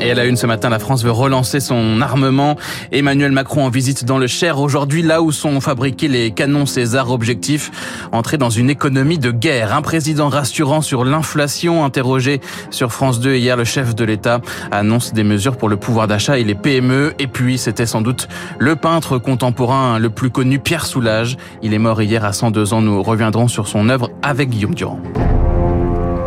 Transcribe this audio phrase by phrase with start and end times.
[0.00, 2.56] Et à la une ce matin, la France veut relancer son armement.
[2.92, 7.10] Emmanuel Macron en visite dans le Cher aujourd'hui, là où sont fabriqués les canons César.
[7.10, 7.70] Objectif,
[8.12, 9.74] entrer dans une économie de guerre.
[9.74, 12.40] Un président rassurant sur l'inflation, interrogé
[12.70, 14.40] sur France 2 hier, le chef de l'État
[14.72, 17.14] annonce des mesures pour le pouvoir d'achat et les PME.
[17.18, 21.36] Et puis, c'était sans doute le peintre contemporain le plus connu, Pierre Soulages.
[21.62, 22.82] Il est mort hier à 102 ans.
[22.82, 25.00] Nous reviendrons sur son œuvre avec Guillaume Durand.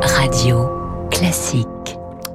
[0.02, 0.70] Radio
[1.12, 1.77] classique.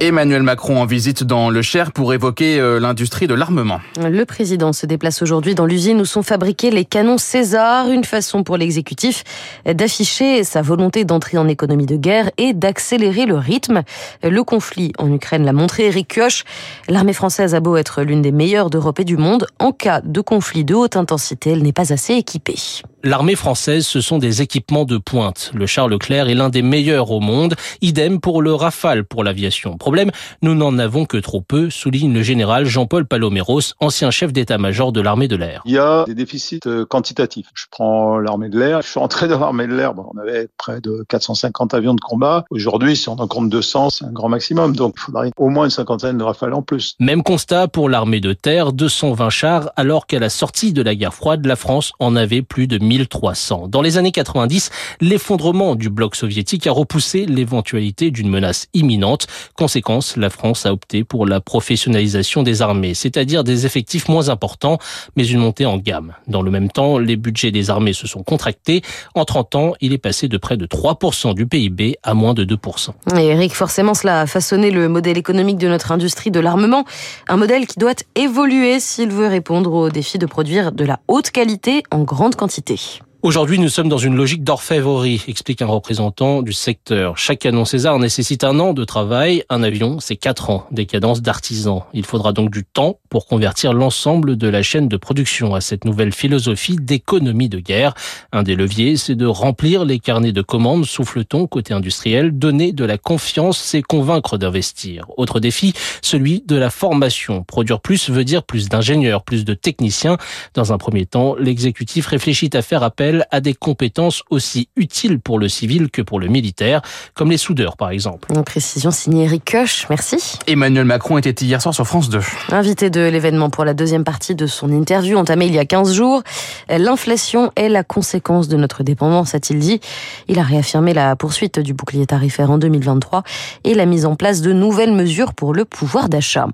[0.03, 3.79] Emmanuel Macron en visite dans le Cher pour évoquer euh, l'industrie de l'armement.
[4.01, 8.43] Le président se déplace aujourd'hui dans l'usine où sont fabriqués les canons César, une façon
[8.43, 9.23] pour l'exécutif
[9.65, 13.83] d'afficher sa volonté d'entrer en économie de guerre et d'accélérer le rythme.
[14.25, 16.43] Le conflit en Ukraine l'a montré, Eric Kioch.
[16.89, 20.21] L'armée française a beau être l'une des meilleures d'Europe et du monde, en cas de
[20.21, 22.57] conflit de haute intensité, elle n'est pas assez équipée.
[23.05, 25.51] L'armée française, ce sont des équipements de pointe.
[25.55, 27.57] Le Charles Leclerc est l'un des meilleurs au monde.
[27.81, 29.77] Idem pour le Rafale pour l'aviation.
[29.77, 34.93] Problème, nous n'en avons que trop peu, souligne le général Jean-Paul Paloméros, ancien chef d'état-major
[34.93, 35.63] de l'armée de l'air.
[35.65, 37.49] Il y a des déficits euh, quantitatifs.
[37.55, 38.83] Je prends l'armée de l'air.
[38.83, 39.95] Je suis entré dans l'armée de l'air.
[39.97, 42.45] On avait près de 450 avions de combat.
[42.51, 44.77] Aujourd'hui, si on en compte 200, c'est un grand maximum.
[44.77, 46.95] Donc, il faudrait au moins une cinquantaine de Rafales en plus.
[47.01, 51.15] Même constat pour l'armée de terre, 220 chars, alors qu'à la sortie de la guerre
[51.15, 53.69] froide, la France en avait plus de 1300.
[53.69, 59.27] Dans les années 90, l'effondrement du bloc soviétique a repoussé l'éventualité d'une menace imminente.
[59.57, 64.79] Conséquence, la France a opté pour la professionnalisation des armées, c'est-à-dire des effectifs moins importants,
[65.17, 66.15] mais une montée en gamme.
[66.29, 68.83] Dans le même temps, les budgets des armées se sont contractés.
[69.15, 72.45] En 30 ans, il est passé de près de 3% du PIB à moins de
[72.45, 72.91] 2%.
[73.19, 76.85] Et Eric, forcément, cela a façonné le modèle économique de notre industrie de l'armement.
[77.29, 81.31] Un modèle qui doit évoluer s'il veut répondre au défi de produire de la haute
[81.31, 82.81] qualité en grande quantité.
[83.23, 87.17] Aujourd'hui, nous sommes dans une logique d'orfèvrerie, explique un représentant du secteur.
[87.17, 89.45] Chaque canon César nécessite un an de travail.
[89.49, 91.83] Un avion, c'est quatre ans, des cadences d'artisans.
[91.95, 95.85] Il faudra donc du temps pour convertir l'ensemble de la chaîne de production à cette
[95.85, 97.93] nouvelle philosophie d'économie de guerre.
[98.33, 102.87] Un des leviers, c'est de remplir les carnets de commandes, souffle-t-on, côté industriel, donner de
[102.87, 105.05] la confiance, c'est convaincre d'investir.
[105.19, 107.45] Autre défi, celui de la formation.
[107.45, 110.17] Produire plus veut dire plus d'ingénieurs, plus de techniciens.
[110.55, 115.39] Dans un premier temps, l'exécutif réfléchit à faire appel à des compétences aussi utiles pour
[115.39, 116.81] le civil que pour le militaire,
[117.13, 118.33] comme les soudeurs par exemple.
[118.35, 120.17] Une précision signée Eric Koch, merci.
[120.47, 122.19] Emmanuel Macron était hier soir sur France 2.
[122.49, 125.93] Invité de l'événement pour la deuxième partie de son interview entamée il y a 15
[125.93, 126.23] jours,
[126.69, 129.81] l'inflation est la conséquence de notre dépendance, a-t-il dit.
[130.29, 133.23] Il a réaffirmé la poursuite du bouclier tarifaire en 2023
[133.65, 136.47] et la mise en place de nouvelles mesures pour le pouvoir d'achat.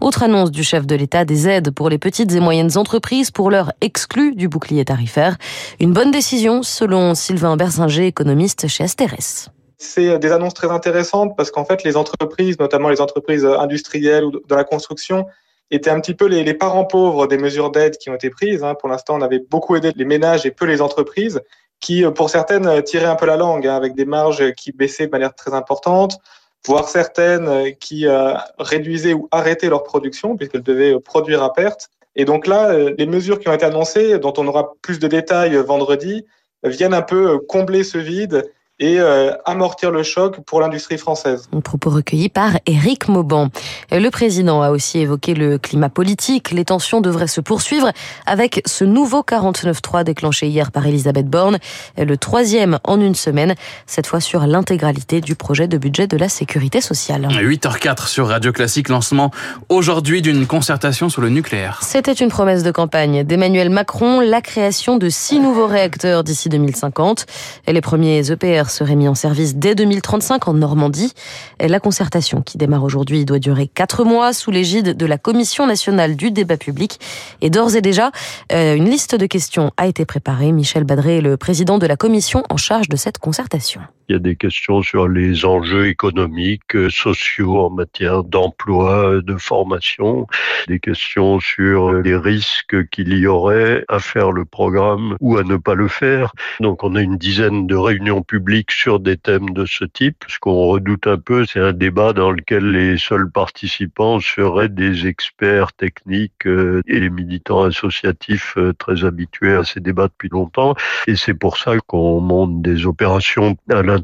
[0.00, 3.50] Autre annonce du chef de l'État, des aides pour les petites et moyennes entreprises pour
[3.50, 5.36] leur exclus du bouclier tarifaire.
[5.80, 9.50] Une bonne décision, selon Sylvain Berzinger, économiste chez Asterès.
[9.78, 14.30] C'est des annonces très intéressantes parce qu'en fait, les entreprises, notamment les entreprises industrielles ou
[14.30, 15.26] de la construction,
[15.70, 18.62] étaient un petit peu les, parents pauvres des mesures d'aide qui ont été prises.
[18.62, 18.74] Hein.
[18.74, 21.40] Pour l'instant, on avait beaucoup aidé les ménages et peu les entreprises,
[21.80, 25.10] qui, pour certaines, tiraient un peu la langue, hein, avec des marges qui baissaient de
[25.10, 26.18] manière très importante,
[26.66, 31.88] voire certaines qui euh, réduisaient ou arrêtaient leur production, puisqu'elles devaient produire à perte.
[32.14, 35.06] Et donc là, euh, les mesures qui ont été annoncées, dont on aura plus de
[35.06, 36.24] détails euh, vendredi,
[36.64, 41.48] viennent un peu combler ce vide et euh, amortir le choc pour l'industrie française.
[41.54, 43.48] Un propos recueilli par Éric Mauban.
[43.90, 46.50] Le président a aussi évoqué le climat politique.
[46.50, 47.90] Les tensions devraient se poursuivre
[48.26, 51.58] avec ce nouveau 49.3 déclenché hier par Elisabeth Borne,
[51.96, 53.54] le troisième en une semaine,
[53.86, 57.28] cette fois sur l'intégralité du projet de budget de la sécurité sociale.
[57.28, 59.30] 8h04 sur Radio Classique, lancement
[59.70, 61.80] aujourd'hui d'une concertation sur le nucléaire.
[61.82, 67.26] C'était une promesse de campagne d'Emmanuel Macron, la création de six nouveaux réacteurs d'ici 2050.
[67.66, 71.12] Et les premiers EPR serait mis en service dès 2035 en Normandie.
[71.60, 76.16] La concertation qui démarre aujourd'hui doit durer quatre mois sous l'égide de la Commission nationale
[76.16, 77.00] du débat public.
[77.40, 78.10] Et d'ores et déjà,
[78.52, 80.52] euh, une liste de questions a été préparée.
[80.52, 83.80] Michel Badré est le président de la commission en charge de cette concertation.
[84.08, 89.36] Il y a des questions sur les enjeux économiques, euh, sociaux en matière d'emploi, de
[89.36, 90.26] formation,
[90.68, 95.56] des questions sur les risques qu'il y aurait à faire le programme ou à ne
[95.56, 96.32] pas le faire.
[96.60, 100.24] Donc on a une dizaine de réunions publiques sur des thèmes de ce type.
[100.28, 105.06] Ce qu'on redoute un peu, c'est un débat dans lequel les seuls participants seraient des
[105.06, 110.74] experts techniques euh, et les militants associatifs euh, très habitués à ces débats depuis longtemps.
[111.06, 113.95] Et c'est pour ça qu'on monte des opérations à la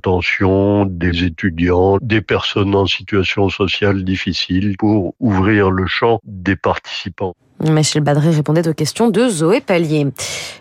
[0.86, 7.34] des étudiants, des personnes en situation sociale difficile pour ouvrir le champ des participants.
[7.70, 10.06] Michel Badré répondait aux questions de Zoé Pallier.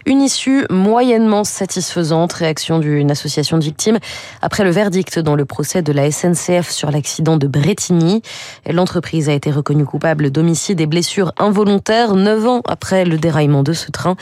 [0.06, 3.98] Une issue moyennement satisfaisante, réaction d'une association de victimes
[4.42, 8.22] après le verdict dans le procès de la SNCF sur l'accident de Bretigny.
[8.70, 13.74] L'entreprise a été reconnue coupable d'homicide et blessures involontaires neuf ans après le déraillement de
[13.74, 14.16] ce train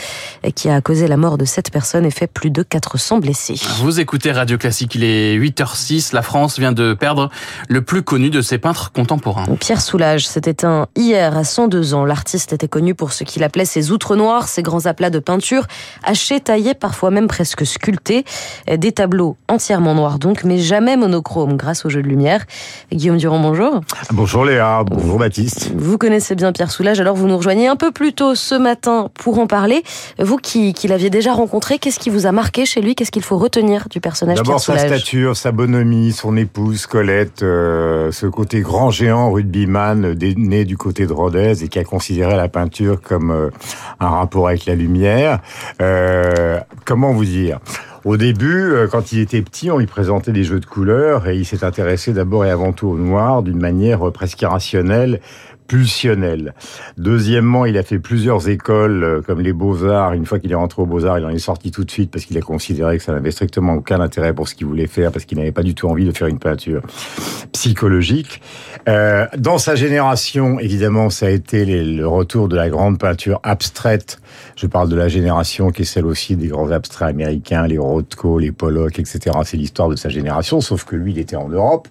[0.56, 3.60] qui a causé la mort de sept personnes et fait plus de 400 blessés.
[3.80, 6.14] Vous écoutez Radio Classique, il est 8h06.
[6.14, 7.30] La France vient de perdre
[7.68, 9.46] le plus connu de ses peintres contemporains.
[9.60, 12.06] Pierre Soulages s'était un hier à 102 ans.
[12.06, 15.68] L'artiste était connu pour ce qu'il appelait ses outres noirs, ses grands aplats de peinture,
[16.04, 18.24] hachés, taillés, parfois même presque sculptés.
[18.74, 22.46] Des tableaux entièrement noirs donc, mais jamais monochromes grâce au jeu de lumière.
[22.92, 23.82] Guillaume Durand, bonjour.
[24.12, 25.72] Bonjour Léa, bonjour Baptiste.
[25.76, 29.10] Vous connaissez bien Pierre Soulage, alors vous nous rejoignez un peu plus tôt ce matin
[29.16, 29.84] pour en parler.
[30.20, 32.96] Vous qui, qui l'aviez déjà rencontré, qu'est-ce qui vous a marqué chez lui?
[32.96, 38.12] Qu'est-ce qu'il faut retenir du personnage D'abord sa stature, sa bonhomie, son épouse Colette, euh,
[38.12, 42.48] ce côté grand géant rugbyman né du côté de Rodez et qui a considéré la
[43.04, 43.50] comme euh,
[44.00, 45.40] un rapport avec la lumière.
[45.82, 47.60] Euh, comment vous dire?
[48.06, 51.36] Au début, euh, quand il était petit, on lui présentait des jeux de couleurs et
[51.36, 55.20] il s'est intéressé d'abord et avant tout au noir d'une manière presque irrationnelle
[55.70, 56.56] pulsionnel.
[56.98, 60.14] Deuxièmement, il a fait plusieurs écoles euh, comme les Beaux-Arts.
[60.14, 62.26] Une fois qu'il est rentré aux Beaux-Arts, il en est sorti tout de suite parce
[62.26, 65.26] qu'il a considéré que ça n'avait strictement aucun intérêt pour ce qu'il voulait faire parce
[65.26, 66.82] qu'il n'avait pas du tout envie de faire une peinture
[67.54, 68.42] psychologique.
[68.88, 74.20] Euh, dans sa génération, évidemment, ça a été le retour de la grande peinture abstraite.
[74.56, 78.40] Je parle de la génération qui est celle aussi des grands abstraits américains, les Rothko,
[78.40, 79.38] les Pollock, etc.
[79.44, 81.88] C'est l'histoire de sa génération, sauf que lui, il était en Europe.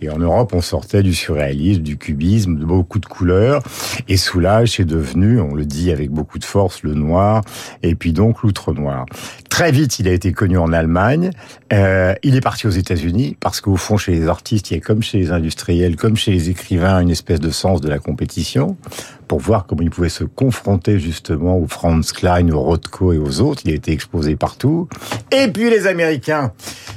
[0.00, 3.62] Et en Europe, on sortait du surréalisme, du cubisme, de beaucoup de couleurs.
[4.08, 7.42] Et Soulage, c'est devenu, on le dit avec beaucoup de force, le noir,
[7.82, 9.06] et puis donc l'outre noir.
[9.48, 11.30] Très vite, il a été connu en Allemagne.
[11.72, 14.80] Euh, il est parti aux États-Unis parce qu'au fond, chez les artistes, il y a
[14.80, 18.76] comme chez les industriels, comme chez les écrivains, une espèce de sens de la compétition
[19.26, 23.40] pour voir comment il pouvait se confronter justement aux Franz Klein, aux Rothko et aux
[23.40, 23.62] autres.
[23.64, 24.88] Il a été exposé partout.
[25.32, 26.52] Et puis les Américains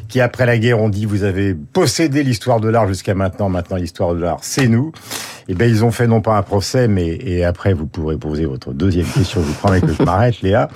[0.08, 3.78] qui après la guerre ont dit vous avez possédé l'histoire de l'art jusqu'à maintenant, maintenant
[3.78, 4.92] l'histoire de l'art c'est nous.
[5.52, 8.46] Eh ben ils ont fait non pas un procès, mais et après vous pourrez poser
[8.46, 9.42] votre deuxième question.
[9.42, 10.70] Je vous promets que je m'arrête, Léa.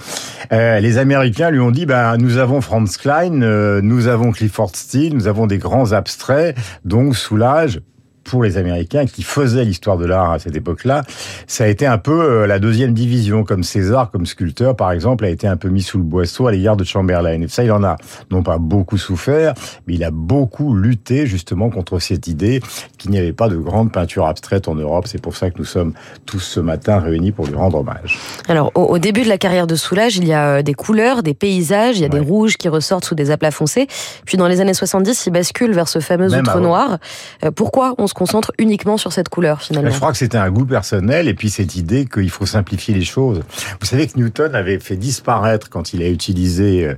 [0.52, 4.76] Euh, les Américains lui ont dit ben nous avons Franz Klein, euh, nous avons Clifford
[4.76, 7.82] Steele, nous avons des grands abstraits, donc Soulage
[8.24, 11.04] pour les Américains qui faisaient l'histoire de l'art à cette époque-là,
[11.48, 15.26] ça a été un peu euh, la deuxième division, comme César, comme sculpteur, par exemple,
[15.26, 17.42] a été un peu mis sous le boisseau à l'égard de Chamberlain.
[17.42, 17.96] Et ça, il en a
[18.32, 19.54] non pas beaucoup souffert,
[19.88, 22.62] mais il a beaucoup lutté justement contre cette idée
[22.98, 25.08] qu'il n'y avait pas de grande peinture abstraite en Europe.
[25.08, 25.94] C'est pour ça que nous sommes
[26.26, 28.20] tous ce matin réunis pour lui rendre hommage.
[28.48, 31.34] Alors, au, début de la carrière de Soulage, il y a euh, des couleurs, des
[31.34, 33.88] paysages, il y a des rouges qui ressortent sous des aplats foncés.
[34.26, 36.98] Puis dans les années 70, il bascule vers ce fameux outre noir.
[37.44, 40.50] Euh, pourquoi on se concentre uniquement sur cette couleur finalement Je crois que c'était un
[40.52, 43.42] goût personnel et puis cette idée qu'il faut simplifier les choses.
[43.80, 46.96] Vous savez que Newton avait fait disparaître quand il a utilisé, euh,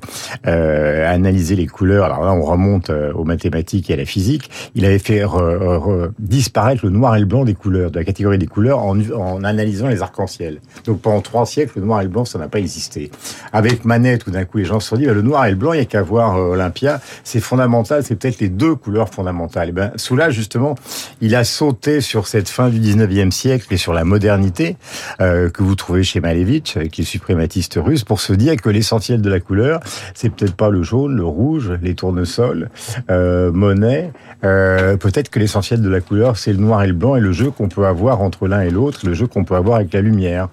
[0.48, 2.06] euh analysé les couleurs.
[2.06, 4.50] Alors là, on remonte euh, aux mathématiques et à la physique.
[4.76, 5.24] Il avait fait
[6.20, 9.88] disparaître le noir et le blanc des couleurs, de la catégorie des couleurs, en, analysant
[9.88, 10.60] les arcs-en-ciel.
[10.86, 13.12] Donc pendant trois siècles, le noir et le blanc, ça n'a pas existé.
[13.54, 15.56] Avec Manet, tout d'un coup, les gens se sont dit, bah, le noir et le
[15.56, 17.00] blanc, il n'y a qu'à voir euh, Olympia.
[17.24, 19.70] C'est fondamental, c'est peut-être les deux couleurs fondamentales.
[19.70, 20.76] Et ben, sous là, justement,
[21.22, 24.77] il a sauté sur cette fin du 19e siècle et sur la modernité
[25.22, 29.22] euh, que vous trouvez chez Malevich, qui est suprématiste russe, pour se dire que l'essentiel
[29.22, 29.80] de la couleur,
[30.13, 32.70] c'est peut-être pas le jaune, le rouge, les tournesols,
[33.10, 34.12] euh, Monet.
[34.44, 37.32] Euh, peut-être que l'essentiel de la couleur, c'est le noir et le blanc et le
[37.32, 40.01] jeu qu'on peut avoir entre l'un et l'autre, le jeu qu'on peut avoir avec la
[40.01, 40.50] lumière.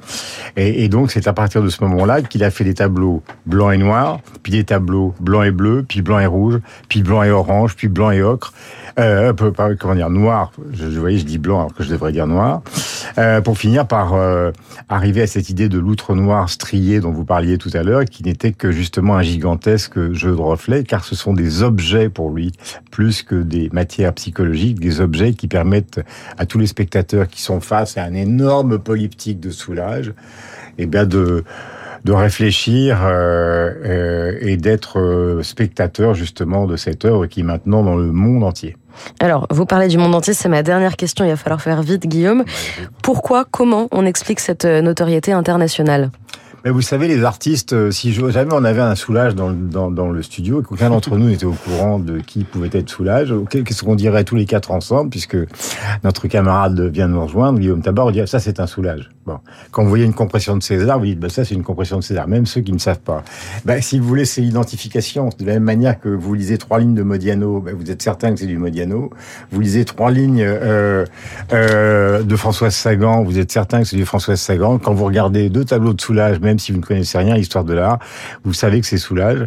[0.56, 3.72] Et, et donc, c'est à partir de ce moment-là qu'il a fait des tableaux blancs
[3.74, 7.30] et noirs, puis des tableaux blancs et bleus, puis blanc et rouge, puis blanc et
[7.30, 8.52] orange, puis blanc et ocre
[8.98, 9.32] euh,
[9.78, 10.52] comment dire, noir.
[10.72, 12.62] Je, je voyais, je dis blanc alors que je devrais dire noir.
[13.18, 14.50] Euh, pour finir par euh,
[14.88, 18.22] arriver à cette idée de l'outre noir strié dont vous parliez tout à l'heure, qui
[18.22, 22.52] n'était que justement un gigantesque jeu de reflets, car ce sont des objets pour lui,
[22.90, 26.00] plus que des matières psychologiques, des objets qui permettent
[26.38, 30.08] à tous les spectateurs qui sont face à un énorme polyptyque de soulage,
[30.78, 31.44] et eh bien de
[32.04, 37.82] de réfléchir euh, euh, et d'être euh, spectateur justement de cette œuvre qui est maintenant
[37.82, 38.76] dans le monde entier.
[39.20, 42.06] Alors, vous parlez du monde entier, c'est ma dernière question, il va falloir faire vite,
[42.06, 42.44] Guillaume.
[43.02, 46.10] Pourquoi, comment on explique cette notoriété internationale?
[46.64, 50.60] Mais vous savez, les artistes, euh, si jamais on avait un soulage dans, le studio
[50.60, 54.22] et qu'aucun d'entre nous n'était au courant de qui pouvait être soulage, qu'est-ce qu'on dirait
[54.24, 55.36] tous les quatre ensemble, puisque
[56.04, 59.10] notre camarade vient de nous rejoindre, Guillaume Tabar, on dit ça c'est un soulage.
[59.24, 59.38] Bon,
[59.70, 62.02] quand vous voyez une compression de César, vous dites bah, ça c'est une compression de
[62.02, 63.22] César, même ceux qui ne savent pas.
[63.64, 65.28] Bah, si vous voulez, c'est l'identification.
[65.38, 68.32] De la même manière que vous lisez trois lignes de Modiano, bah, vous êtes certain
[68.32, 69.10] que c'est du Modiano.
[69.52, 71.04] Vous lisez trois lignes euh,
[71.52, 74.78] euh, de Françoise Sagan, vous êtes certain que c'est du Françoise Sagan.
[74.78, 77.74] Quand vous regardez deux tableaux de soulage, si vous ne connaissez rien à l'histoire de
[77.74, 77.98] l'art,
[78.44, 79.46] vous savez que c'est soulage.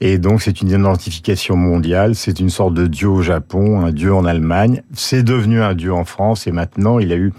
[0.00, 2.14] Et donc c'est une identification mondiale.
[2.14, 4.82] C'est une sorte de dieu au Japon, un dieu en Allemagne.
[4.94, 7.32] C'est devenu un dieu en France et maintenant il a eu,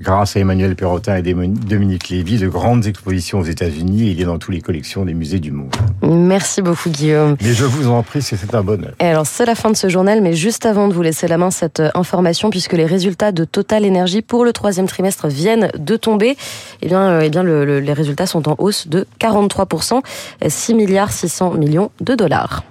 [0.00, 4.10] grâce à Emmanuel Perrotin et Dominique Lévy, de grandes expositions aux États-Unis.
[4.12, 5.74] Il est dans toutes les collections des musées du monde.
[6.02, 7.36] Merci beaucoup Guillaume.
[7.42, 8.92] Mais je vous en prie, c'est un bonheur.
[9.00, 11.38] Et alors c'est la fin de ce journal, mais juste avant de vous laisser la
[11.38, 15.70] main, cette euh, information, puisque les résultats de Total Energy pour le troisième trimestre viennent
[15.76, 16.36] de tomber,
[16.82, 20.00] eh bien, euh, eh bien les résultats sont en hausse de 43%,
[20.46, 22.62] 6 milliards 600 millions de dollars.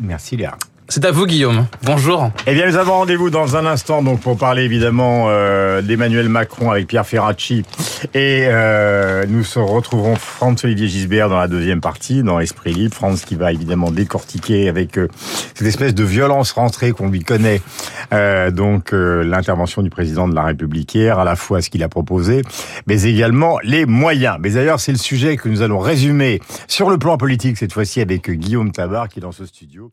[0.00, 0.56] Merci Léa.
[0.90, 1.66] C'est à vous, Guillaume.
[1.82, 2.30] Bonjour.
[2.46, 6.70] Eh bien, nous avons rendez-vous dans un instant donc pour parler évidemment euh, d'Emmanuel Macron
[6.70, 7.62] avec Pierre Ferracci
[8.14, 12.94] et euh, nous se retrouverons Franz-Olivier Gisbert dans la deuxième partie, dans Esprit Libre.
[12.94, 15.08] Franz qui va évidemment décortiquer avec euh,
[15.54, 17.60] cette espèce de violence rentrée qu'on lui connaît,
[18.14, 21.82] euh, donc euh, l'intervention du président de la République hier, à la fois ce qu'il
[21.82, 22.40] a proposé,
[22.86, 24.38] mais également les moyens.
[24.40, 28.00] Mais d'ailleurs, c'est le sujet que nous allons résumer sur le plan politique cette fois-ci
[28.00, 29.92] avec Guillaume Tabar qui est dans ce studio.